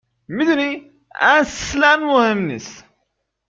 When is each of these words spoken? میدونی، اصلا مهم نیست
میدونی، 0.27 0.91
اصلا 1.15 1.97
مهم 1.97 2.37
نیست 2.45 2.85